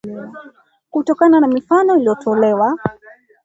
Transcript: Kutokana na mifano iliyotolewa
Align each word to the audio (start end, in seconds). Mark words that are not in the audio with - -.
Kutokana 0.91 1.39
na 1.39 1.47
mifano 1.47 1.97
iliyotolewa 1.97 2.77